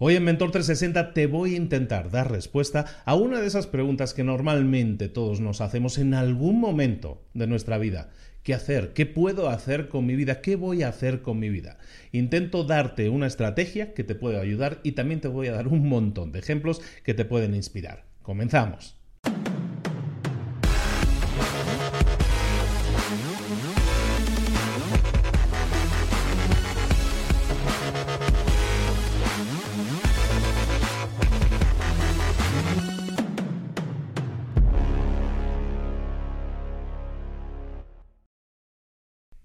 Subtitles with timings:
[0.00, 4.14] Hoy en Mentor 360 te voy a intentar dar respuesta a una de esas preguntas
[4.14, 8.10] que normalmente todos nos hacemos en algún momento de nuestra vida.
[8.44, 8.92] ¿Qué hacer?
[8.92, 10.40] ¿Qué puedo hacer con mi vida?
[10.40, 11.78] ¿Qué voy a hacer con mi vida?
[12.12, 15.88] Intento darte una estrategia que te puede ayudar y también te voy a dar un
[15.88, 18.04] montón de ejemplos que te pueden inspirar.
[18.22, 18.97] Comenzamos.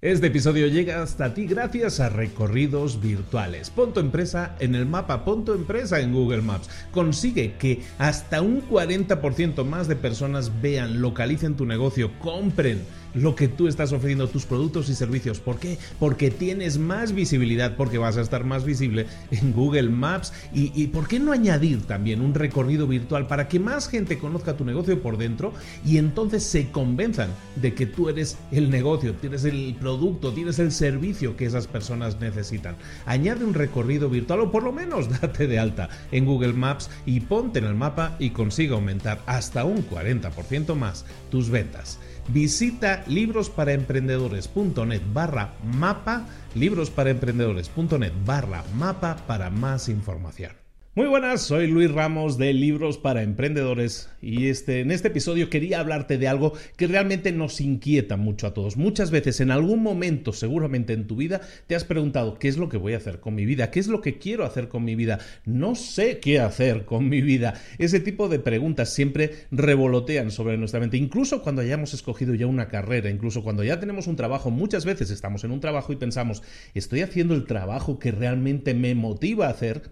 [0.03, 3.69] Este episodio llega hasta ti gracias a recorridos virtuales.
[3.69, 6.69] Pon tu empresa en el mapa, pon tu empresa en Google Maps.
[6.91, 12.81] Consigue que hasta un 40% más de personas vean, localicen tu negocio, compren
[13.13, 15.39] lo que tú estás ofreciendo, tus productos y servicios.
[15.39, 15.77] ¿Por qué?
[15.99, 20.33] Porque tienes más visibilidad, porque vas a estar más visible en Google Maps.
[20.53, 24.65] Y, ¿por qué no añadir también un recorrido virtual para que más gente conozca tu
[24.65, 25.53] negocio por dentro
[25.85, 30.71] y entonces se convenzan de que tú eres el negocio, tienes el producto, tienes el
[30.71, 32.75] servicio que esas personas necesitan?
[33.05, 37.19] Añade un recorrido virtual o por lo menos date de alta en Google Maps y
[37.21, 41.99] ponte en el mapa y consiga aumentar hasta un 40% más tus ventas.
[42.29, 50.62] Visita librosparaemprendedores.net barra mapa, librosparaemprendedores.net barra mapa para más información.
[50.95, 55.79] Muy buenas, soy Luis Ramos de Libros para Emprendedores y este, en este episodio quería
[55.79, 58.77] hablarte de algo que realmente nos inquieta mucho a todos.
[58.77, 62.69] Muchas veces en algún momento, seguramente en tu vida, te has preguntado qué es lo
[62.69, 64.93] que voy a hacer con mi vida, qué es lo que quiero hacer con mi
[64.93, 67.55] vida, no sé qué hacer con mi vida.
[67.79, 72.67] Ese tipo de preguntas siempre revolotean sobre nuestra mente, incluso cuando hayamos escogido ya una
[72.67, 76.43] carrera, incluso cuando ya tenemos un trabajo, muchas veces estamos en un trabajo y pensamos,
[76.75, 79.89] estoy haciendo el trabajo que realmente me motiva a hacer.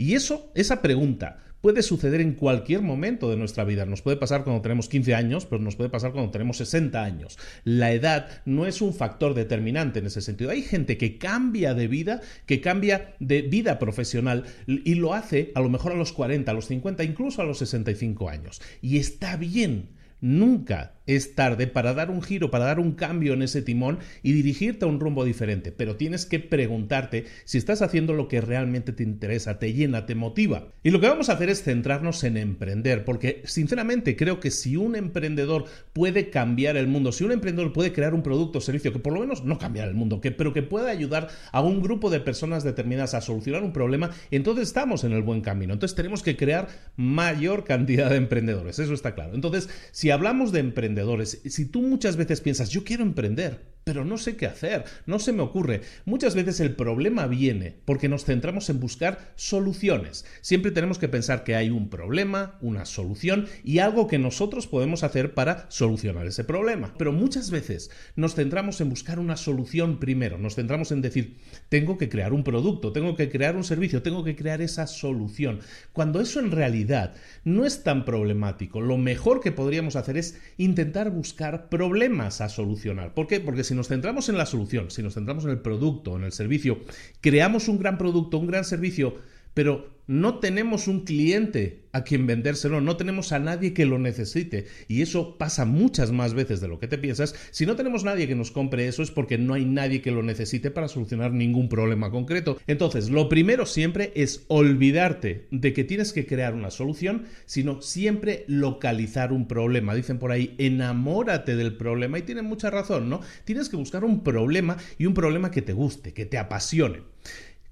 [0.00, 3.84] Y eso, esa pregunta, puede suceder en cualquier momento de nuestra vida.
[3.84, 7.38] Nos puede pasar cuando tenemos 15 años, pero nos puede pasar cuando tenemos 60 años.
[7.64, 10.52] La edad no es un factor determinante en ese sentido.
[10.52, 15.60] Hay gente que cambia de vida, que cambia de vida profesional y lo hace a
[15.60, 18.62] lo mejor a los 40, a los 50, incluso a los 65 años.
[18.80, 19.90] Y está bien.
[20.22, 24.32] Nunca es tarde para dar un giro, para dar un cambio en ese timón y
[24.32, 28.92] dirigirte a un rumbo diferente, pero tienes que preguntarte si estás haciendo lo que realmente
[28.92, 30.68] te interesa, te llena, te motiva.
[30.82, 34.76] Y lo que vamos a hacer es centrarnos en emprender, porque sinceramente creo que si
[34.76, 38.92] un emprendedor puede cambiar el mundo, si un emprendedor puede crear un producto o servicio
[38.92, 42.10] que por lo menos no cambiar el mundo, pero que pueda ayudar a un grupo
[42.10, 45.72] de personas determinadas a solucionar un problema, entonces estamos en el buen camino.
[45.72, 49.34] Entonces tenemos que crear mayor cantidad de emprendedores, eso está claro.
[49.34, 54.18] Entonces, si hablamos de emprendedores, si tú muchas veces piensas, yo quiero emprender, pero no
[54.18, 55.80] sé qué hacer, no se me ocurre.
[56.04, 60.24] Muchas veces el problema viene porque nos centramos en buscar soluciones.
[60.42, 65.02] Siempre tenemos que pensar que hay un problema, una solución y algo que nosotros podemos
[65.02, 66.94] hacer para solucionar ese problema.
[66.98, 71.98] Pero muchas veces nos centramos en buscar una solución primero, nos centramos en decir, tengo
[71.98, 75.58] que crear un producto, tengo que crear un servicio, tengo que crear esa solución.
[75.92, 81.10] Cuando eso en realidad no es tan problemático, lo mejor que podríamos hacer es intentar
[81.10, 83.14] buscar problemas a solucionar.
[83.14, 83.40] ¿Por qué?
[83.40, 86.32] Porque si nos centramos en la solución, si nos centramos en el producto, en el
[86.32, 86.80] servicio,
[87.22, 89.14] creamos un gran producto, un gran servicio,
[89.54, 94.66] pero no tenemos un cliente a quien vendérselo, no tenemos a nadie que lo necesite.
[94.88, 97.36] Y eso pasa muchas más veces de lo que te piensas.
[97.52, 100.24] Si no tenemos nadie que nos compre eso es porque no hay nadie que lo
[100.24, 102.58] necesite para solucionar ningún problema concreto.
[102.66, 108.44] Entonces, lo primero siempre es olvidarte de que tienes que crear una solución, sino siempre
[108.48, 109.94] localizar un problema.
[109.94, 113.20] Dicen por ahí, enamórate del problema y tienen mucha razón, ¿no?
[113.44, 117.09] Tienes que buscar un problema y un problema que te guste, que te apasione.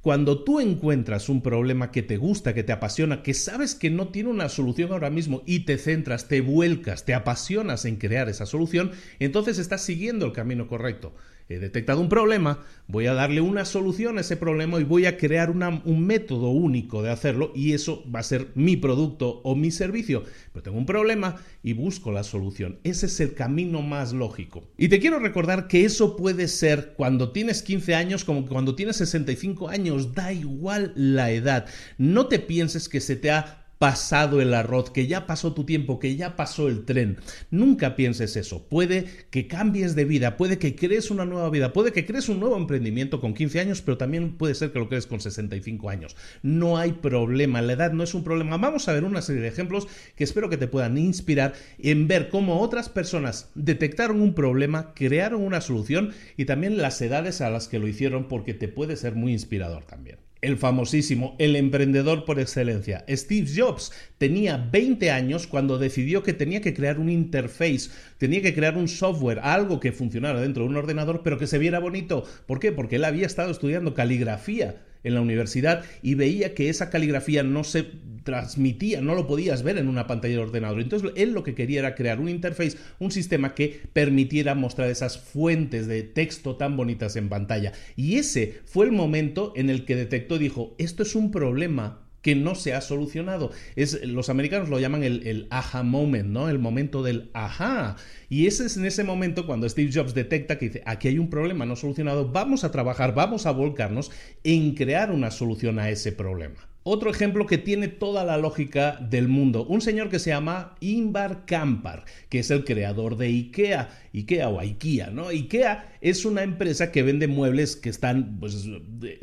[0.09, 4.09] Cuando tú encuentras un problema que te gusta, que te apasiona, que sabes que no
[4.09, 8.47] tiene una solución ahora mismo y te centras, te vuelcas, te apasionas en crear esa
[8.47, 11.13] solución, entonces estás siguiendo el camino correcto
[11.49, 15.17] he detectado un problema, voy a darle una solución a ese problema y voy a
[15.17, 19.71] crear un método único de hacerlo y eso va a ser mi producto o mi
[19.71, 20.25] servicio.
[20.53, 22.79] Pero tengo un problema y busco la solución.
[22.85, 24.69] Ese es el camino más lógico.
[24.77, 28.97] Y te quiero recordar que eso puede ser cuando tienes 15 años como cuando tienes
[28.97, 31.67] 65 años, da igual la edad.
[31.97, 35.99] No te pienses que se te ha pasado el arroz, que ya pasó tu tiempo,
[35.99, 37.19] que ya pasó el tren.
[37.51, 38.69] Nunca pienses eso.
[38.69, 42.41] Puede que cambies de vida, puede que crees una nueva vida, puede que crees un
[42.41, 46.17] nuevo emprendimiento con 15 años, pero también puede ser que lo crees con 65 años.
[46.43, 48.57] No hay problema, la edad no es un problema.
[48.57, 49.87] Vamos a ver una serie de ejemplos
[50.17, 55.43] que espero que te puedan inspirar en ver cómo otras personas detectaron un problema, crearon
[55.43, 59.15] una solución y también las edades a las que lo hicieron porque te puede ser
[59.15, 60.19] muy inspirador también.
[60.40, 63.05] El famosísimo, el emprendedor por excelencia.
[63.08, 68.55] Steve Jobs tenía 20 años cuando decidió que tenía que crear un interface, tenía que
[68.55, 72.25] crear un software, algo que funcionara dentro de un ordenador, pero que se viera bonito.
[72.46, 72.73] ¿Por qué?
[72.73, 77.65] Porque él había estado estudiando caligrafía en la universidad y veía que esa caligrafía no
[77.65, 77.87] se
[78.25, 80.81] transmitía, no lo podías ver en una pantalla de ordenador.
[80.81, 85.19] Entonces él lo que quería era crear un interface, un sistema que permitiera mostrar esas
[85.19, 87.73] fuentes de texto tan bonitas en pantalla.
[87.97, 92.35] Y ese fue el momento en el que detectó, dijo, esto es un problema que
[92.35, 93.53] no se ha solucionado.
[93.75, 96.51] Es, los americanos lo llaman el, el aha moment, ¿no?
[96.51, 97.97] El momento del aha.
[98.29, 101.31] Y ese es en ese momento cuando Steve Jobs detecta que dice, aquí hay un
[101.31, 104.11] problema no solucionado, vamos a trabajar, vamos a volcarnos
[104.45, 106.69] en crear una solución a ese problema.
[106.83, 111.47] Otro ejemplo que tiene toda la lógica del mundo, un señor que se llama Invar
[111.47, 115.29] Kampar, que es el creador de IKEA, IKEA o IKEA, ¿no?
[115.29, 118.69] IKEA es una empresa que vende muebles que están pues,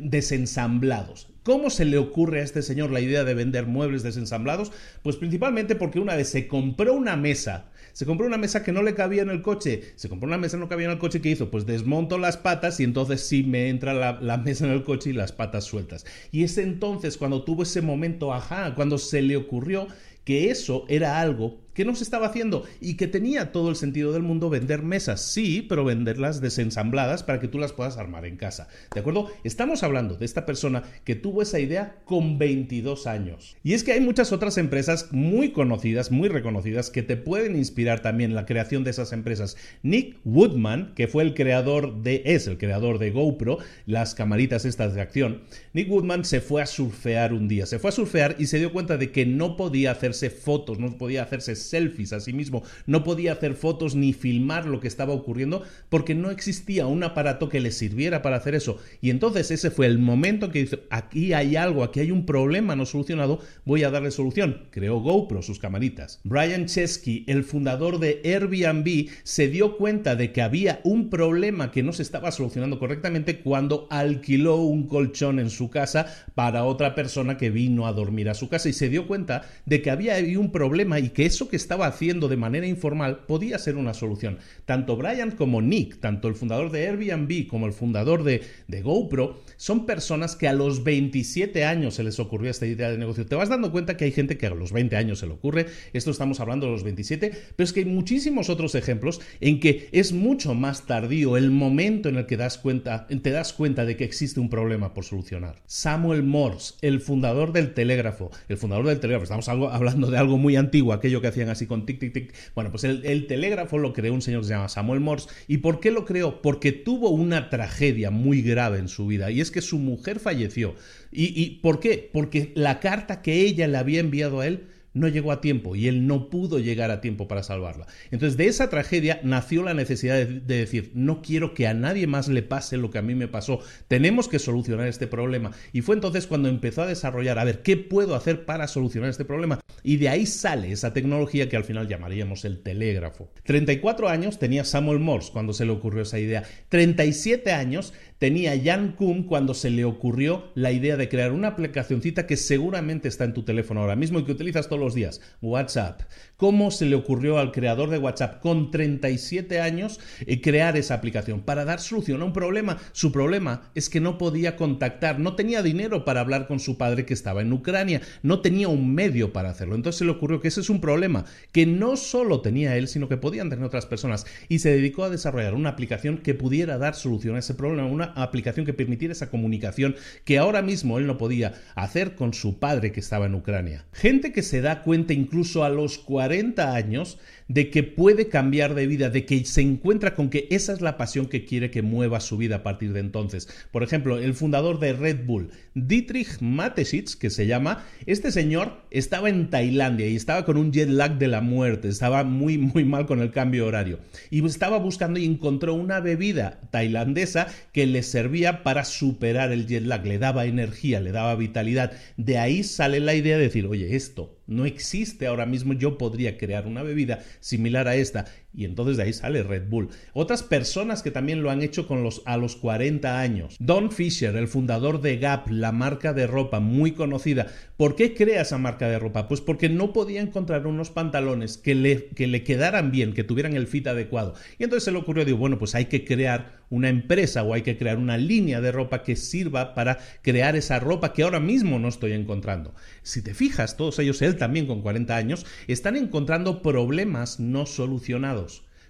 [0.00, 1.35] desensamblados.
[1.46, 4.72] ¿Cómo se le ocurre a este señor la idea de vender muebles desensamblados?
[5.04, 8.82] Pues principalmente porque una vez se compró una mesa se compró una mesa que no
[8.82, 9.94] le cabía en el coche.
[9.94, 11.22] Se compró una mesa que no cabía en el coche.
[11.22, 11.50] ¿Qué hizo?
[11.50, 15.10] Pues desmonto las patas y entonces sí me entra la, la mesa en el coche
[15.10, 16.04] y las patas sueltas.
[16.30, 19.86] Y es entonces cuando tuvo ese momento, ajá, cuando se le ocurrió
[20.24, 24.12] que eso era algo que no se estaba haciendo y que tenía todo el sentido
[24.12, 28.38] del mundo vender mesas, sí, pero venderlas desensambladas para que tú las puedas armar en
[28.38, 28.68] casa.
[28.94, 29.30] ¿De acuerdo?
[29.44, 33.56] Estamos hablando de esta persona que tuvo esa idea con 22 años.
[33.62, 38.00] Y es que hay muchas otras empresas muy conocidas, muy reconocidas, que te pueden inspirar
[38.00, 39.58] también la creación de esas empresas.
[39.82, 44.94] Nick Woodman, que fue el creador de, es el creador de GoPro, las camaritas estas
[44.94, 45.42] de acción.
[45.74, 48.72] Nick Woodman se fue a surfear un día, se fue a surfear y se dio
[48.72, 53.04] cuenta de que no podía hacerse fotos, no podía hacerse selfies a sí mismo, no
[53.04, 57.60] podía hacer fotos ni filmar lo que estaba ocurriendo porque no existía un aparato que
[57.60, 58.78] le sirviera para hacer eso.
[59.00, 62.76] Y entonces ese fue el momento que dice, aquí hay algo, aquí hay un problema
[62.76, 64.66] no solucionado, voy a darle solución.
[64.70, 66.20] Creó GoPro, sus camaritas.
[66.24, 71.82] Brian Chesky, el fundador de Airbnb, se dio cuenta de que había un problema que
[71.82, 77.36] no se estaba solucionando correctamente cuando alquiló un colchón en su casa para otra persona
[77.36, 80.50] que vino a dormir a su casa y se dio cuenta de que había un
[80.50, 84.38] problema y que eso que estaba haciendo de manera informal podía ser una solución.
[84.64, 88.42] Tanto Brian como Nick, tanto el fundador de Airbnb como el fundador de,
[88.82, 93.26] GoPro, son personas que a los 27 años se les ocurrió esta idea de negocio.
[93.26, 95.66] Te vas dando cuenta que hay gente que a los 20 años se le ocurre,
[95.92, 99.88] esto estamos hablando de los 27, pero es que hay muchísimos otros ejemplos en que
[99.92, 104.40] es mucho más tardío el momento en el que te das cuenta de que existe
[104.40, 105.62] un problema por solucionar.
[105.66, 110.56] Samuel Morse, el fundador del telégrafo, el fundador del telégrafo, estamos hablando de algo muy
[110.56, 112.34] antiguo, aquello que hacían así con tic, tic, tic.
[112.54, 115.28] Bueno, pues el, el telégrafo lo creó un señor que se llama Samuel Morse.
[115.48, 116.42] ¿Y por qué lo creó?
[116.42, 120.74] Porque tuvo una tragedia muy grave en su vida y es que su mujer falleció.
[121.12, 122.10] ¿Y, y por qué?
[122.12, 124.66] Porque la carta que ella le había enviado a él
[124.96, 127.86] no llegó a tiempo y él no pudo llegar a tiempo para salvarla.
[128.10, 132.28] Entonces de esa tragedia nació la necesidad de, decir, no quiero que a nadie más
[132.28, 135.52] le pase lo que a mí me pasó, tenemos que solucionar este problema.
[135.72, 139.24] Y fue entonces cuando empezó a desarrollar, a ver, ¿qué puedo hacer para solucionar este
[139.24, 139.60] problema?
[139.82, 143.30] Y de ahí sale esa tecnología que al final llamaríamos el telégrafo.
[143.44, 146.42] 34 años tenía Samuel Morse cuando se le ocurrió esa idea.
[146.70, 152.26] 37 años tenía Jan Kuhn cuando se le ocurrió la idea de crear una aplicacióncita
[152.26, 156.02] que seguramente está en tu teléfono ahora mismo y que utilizas todos los días, WhatsApp.
[156.36, 161.40] ¿Cómo se le ocurrió al creador de WhatsApp con 37 años eh, crear esa aplicación?
[161.40, 162.76] Para dar solución a un problema.
[162.92, 167.06] Su problema es que no podía contactar, no tenía dinero para hablar con su padre
[167.06, 169.74] que estaba en Ucrania, no tenía un medio para hacerlo.
[169.76, 173.08] Entonces se le ocurrió que ese es un problema que no solo tenía él, sino
[173.08, 174.26] que podían tener otras personas.
[174.50, 178.12] Y se dedicó a desarrollar una aplicación que pudiera dar solución a ese problema, una
[178.14, 182.92] aplicación que permitiera esa comunicación que ahora mismo él no podía hacer con su padre
[182.92, 183.86] que estaba en Ucrania.
[183.92, 187.18] Gente que se da cuenta incluso a los 40 años
[187.48, 190.96] de que puede cambiar de vida, de que se encuentra con que esa es la
[190.96, 193.48] pasión que quiere que mueva su vida a partir de entonces.
[193.70, 199.28] Por ejemplo, el fundador de Red Bull, Dietrich Mateschitz, que se llama, este señor estaba
[199.28, 203.06] en Tailandia y estaba con un jet lag de la muerte, estaba muy muy mal
[203.06, 208.62] con el cambio horario y estaba buscando y encontró una bebida tailandesa que le servía
[208.62, 211.92] para superar el jet lag, le daba energía, le daba vitalidad.
[212.16, 216.38] De ahí sale la idea de decir, oye, esto no existe ahora mismo, yo podría
[216.38, 218.26] crear una bebida similar a esta
[218.56, 219.90] y entonces de ahí sale Red Bull.
[220.14, 223.56] Otras personas que también lo han hecho con los, a los 40 años.
[223.60, 227.48] Don Fisher, el fundador de Gap, la marca de ropa muy conocida.
[227.76, 229.28] ¿Por qué crea esa marca de ropa?
[229.28, 233.54] Pues porque no podía encontrar unos pantalones que le, que le quedaran bien, que tuvieran
[233.54, 234.34] el fit adecuado.
[234.58, 237.62] Y entonces se le ocurrió, digo, bueno, pues hay que crear una empresa o hay
[237.62, 241.78] que crear una línea de ropa que sirva para crear esa ropa que ahora mismo
[241.78, 242.74] no estoy encontrando.
[243.02, 248.45] Si te fijas, todos ellos, él también con 40 años, están encontrando problemas no solucionados.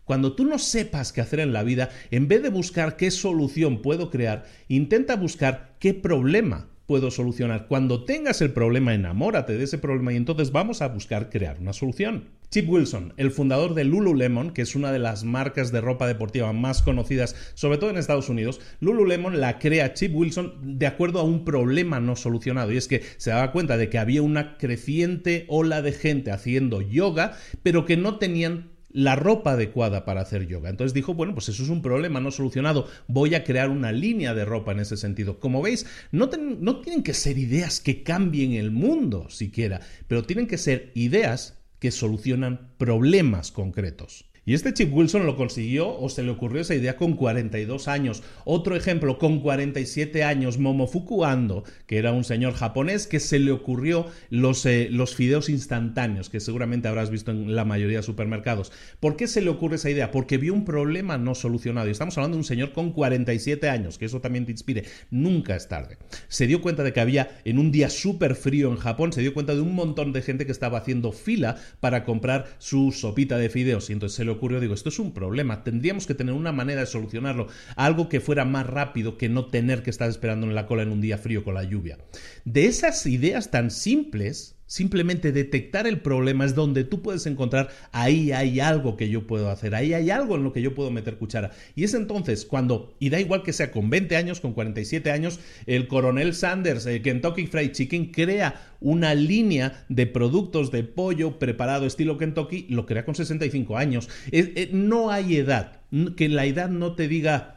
[0.06, 3.82] Cuando tú no sepas qué hacer en la vida, en vez de buscar qué solución
[3.82, 7.66] puedo crear, intenta buscar qué problema puedo solucionar.
[7.66, 11.72] Cuando tengas el problema, enamórate de ese problema y entonces vamos a buscar crear una
[11.72, 12.28] solución.
[12.50, 16.52] Chip Wilson, el fundador de Lululemon, que es una de las marcas de ropa deportiva
[16.52, 21.24] más conocidas, sobre todo en Estados Unidos, Lululemon la crea Chip Wilson de acuerdo a
[21.24, 22.70] un problema no solucionado.
[22.70, 26.80] Y es que se daba cuenta de que había una creciente ola de gente haciendo
[26.80, 30.70] yoga, pero que no tenían la ropa adecuada para hacer yoga.
[30.70, 34.32] Entonces dijo, bueno, pues eso es un problema no solucionado, voy a crear una línea
[34.32, 35.38] de ropa en ese sentido.
[35.38, 40.46] Como veis, no, no tienen que ser ideas que cambien el mundo siquiera, pero tienen
[40.46, 44.24] que ser ideas que solucionan problemas concretos.
[44.48, 48.22] Y este Chip Wilson lo consiguió o se le ocurrió esa idea con 42 años.
[48.44, 53.50] Otro ejemplo, con 47 años, Momofuku Ando, que era un señor japonés que se le
[53.50, 58.70] ocurrió los, eh, los fideos instantáneos, que seguramente habrás visto en la mayoría de supermercados.
[59.00, 60.12] ¿Por qué se le ocurre esa idea?
[60.12, 61.88] Porque vio un problema no solucionado.
[61.88, 64.84] Y estamos hablando de un señor con 47 años, que eso también te inspire.
[65.10, 65.98] Nunca es tarde.
[66.28, 69.34] Se dio cuenta de que había en un día súper frío en Japón, se dio
[69.34, 73.50] cuenta de un montón de gente que estaba haciendo fila para comprar su sopita de
[73.50, 73.90] fideos.
[73.90, 76.80] Y entonces se le ocurrió, digo, esto es un problema, tendríamos que tener una manera
[76.80, 80.66] de solucionarlo, algo que fuera más rápido que no tener que estar esperando en la
[80.66, 81.98] cola en un día frío con la lluvia.
[82.44, 88.32] De esas ideas tan simples, Simplemente detectar el problema es donde tú puedes encontrar ahí
[88.32, 91.18] hay algo que yo puedo hacer, ahí hay algo en lo que yo puedo meter
[91.18, 91.52] cuchara.
[91.76, 95.38] Y es entonces cuando, y da igual que sea con 20 años, con 47 años,
[95.66, 101.86] el coronel Sanders, el Kentucky Fried Chicken, crea una línea de productos de pollo preparado
[101.86, 104.08] estilo Kentucky, lo crea con 65 años.
[104.32, 105.80] Eh, no hay edad,
[106.16, 107.55] que la edad no te diga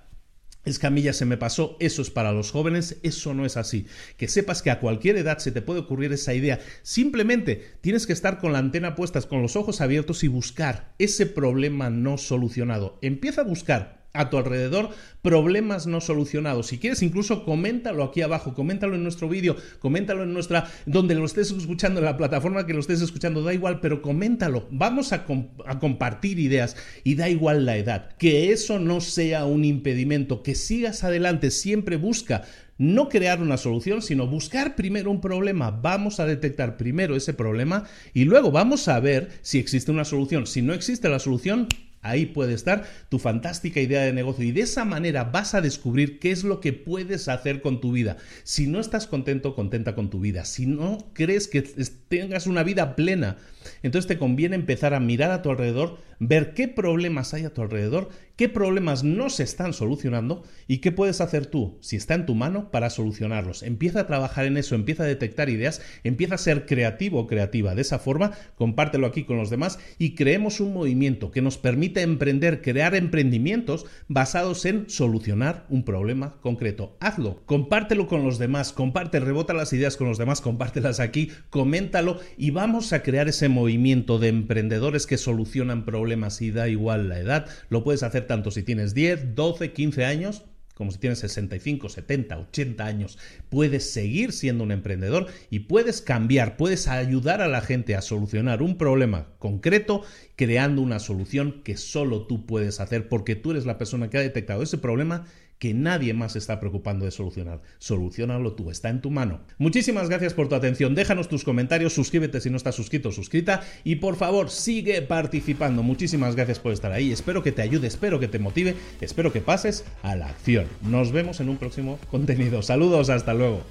[0.66, 3.86] Escamilla se me pasó, eso es para los jóvenes, eso no es así.
[4.18, 6.60] Que sepas que a cualquier edad se te puede ocurrir esa idea.
[6.84, 11.25] Simplemente tienes que estar con la antena puesta, con los ojos abiertos y buscar ese
[11.25, 13.00] problema no solucionado.
[13.01, 14.89] Empieza a buscar a tu alrededor
[15.22, 16.68] problemas no solucionados.
[16.68, 21.25] Si quieres, incluso coméntalo aquí abajo, coméntalo en nuestro vídeo, coméntalo en nuestra, donde lo
[21.25, 24.68] estés escuchando, en la plataforma que lo estés escuchando, da igual, pero coméntalo.
[24.72, 25.25] Vamos a,
[25.66, 28.16] a compartir ideas y da igual la edad.
[28.18, 32.44] Que eso no sea un impedimento, que sigas adelante, siempre busca
[32.80, 35.70] no crear una solución, sino buscar primero un problema.
[35.70, 40.48] Vamos a detectar primero ese problema y luego vamos a ver si existe una solución.
[40.48, 41.68] Si no existe la solución,
[42.01, 46.20] Ahí puede estar tu fantástica idea de negocio y de esa manera vas a descubrir
[46.20, 48.18] qué es lo que puedes hacer con tu vida.
[48.44, 50.46] Si no estás contento, contenta con tu vida.
[50.46, 53.38] Si no crees que tengas una vida plena,
[53.84, 57.62] entonces te conviene empezar a mirar a tu alrededor, ver qué problemas hay a tu
[57.62, 62.26] alrededor, qué problemas no se están solucionando y qué puedes hacer tú, si está en
[62.26, 63.64] tu mano, para solucionarlos.
[63.64, 67.76] Empieza a trabajar en eso, empieza a detectar ideas, empieza a ser creativo o creativa.
[67.76, 72.02] De esa forma, compártelo aquí con los demás y creemos un movimiento que nos permite
[72.02, 76.98] emprender, crear emprendimientos basados en solucionar un problema concreto.
[77.00, 82.20] Hazlo, compártelo con los demás, comparte, rebota las ideas con los demás, compártelas aquí, coméntalo
[82.38, 86.09] y vamos a crear ese movimiento de emprendedores que solucionan problemas
[86.39, 90.44] y da igual la edad, lo puedes hacer tanto si tienes 10, 12, 15 años,
[90.74, 93.18] como si tienes 65, 70, 80 años,
[93.50, 98.62] puedes seguir siendo un emprendedor y puedes cambiar, puedes ayudar a la gente a solucionar
[98.62, 100.04] un problema concreto
[100.38, 104.22] creando una solución que solo tú puedes hacer porque tú eres la persona que ha
[104.22, 105.25] detectado ese problema
[105.60, 107.62] que nadie más se está preocupando de solucionar.
[107.78, 109.42] Solucionalo tú, está en tu mano.
[109.58, 110.96] Muchísimas gracias por tu atención.
[110.96, 115.84] Déjanos tus comentarios, suscríbete si no estás suscrito suscrita y por favor sigue participando.
[115.84, 117.12] Muchísimas gracias por estar ahí.
[117.12, 120.66] Espero que te ayude, espero que te motive, espero que pases a la acción.
[120.82, 122.62] Nos vemos en un próximo contenido.
[122.62, 123.62] Saludos, hasta luego.